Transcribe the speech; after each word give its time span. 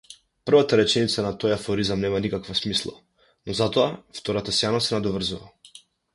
Првата 0.49 0.77
реченица 0.79 1.25
на 1.25 1.33
тој 1.43 1.53
афоризам 1.55 2.01
нема 2.05 2.21
никаква 2.27 2.57
смисла, 2.61 2.95
но 3.51 3.59
затоа 3.61 3.93
втората 4.23 4.59
сјајно 4.63 4.83
се 4.89 4.97
надоврзува. 4.99 5.81